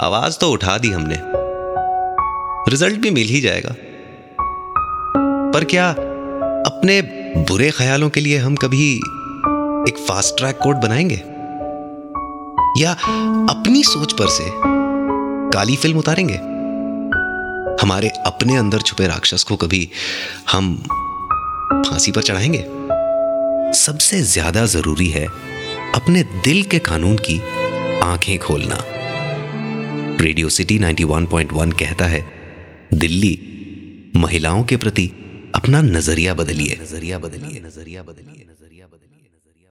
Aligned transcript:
आवाज़ 0.00 0.38
तो 0.38 0.50
उठा 0.50 0.78
दी 0.78 0.88
हमने। 0.88 1.16
रिज़ल्ट 2.70 3.00
भी 3.00 3.10
मिल 3.10 3.28
ही 3.28 3.40
जाएगा। 3.40 3.74
पर 5.54 5.64
क्या 5.64 5.90
अपने 6.66 7.00
बुरे 7.36 7.70
ख्यालों 7.70 8.10
के 8.10 8.20
लिए 8.20 8.38
हम 8.38 8.56
कभी 8.56 8.96
एक 9.88 10.04
फास्ट 10.08 10.36
ट्रैक 10.36 10.58
कोड 10.62 10.76
बनाएँगे? 10.76 11.22
या 12.82 12.92
अपनी 13.50 13.82
सोच 13.84 14.12
पर 14.12 14.28
से 14.28 14.44
काली 15.50 15.76
फ़िल्म 15.76 15.98
उतारेंगे? 15.98 16.36
हमारे 17.82 18.08
अपने 18.08 18.56
अंदर 18.56 18.80
छुपे 18.80 19.06
राक्षस 19.06 19.42
को 19.42 19.56
कभी 19.56 19.90
हम 20.52 20.74
फांसी 21.72 22.12
पर 22.12 22.22
चढ़ाएँगे? 22.22 22.64
सबसे 23.78 24.22
ज़्यादा 24.22 24.66
ज़रूरी 24.66 25.08
है 25.08 25.26
अपने 25.94 26.22
दिल 26.22 26.62
के 26.62 26.78
कानून 26.78 27.16
की 27.16 27.40
आँखें 28.04 28.38
खोलना। 28.38 28.99
रेडियो 30.20 30.48
सिटी 30.48 30.78
91.1 30.78 31.72
कहता 31.72 32.06
है, 32.06 32.26
दिल्ली, 32.94 33.38
महिलाओं 34.16 34.64
के 34.64 34.76
प्रति 34.76 35.12
अपना 35.54 35.82
नज़रिया 35.82 36.34
बदलिए। 36.34 36.78
नज़रिया 36.82 37.18
बदलिए। 37.18 37.62
नज़रिया 37.66 38.02
बदलिए। 38.02 38.46
नज़रिया 38.50 38.86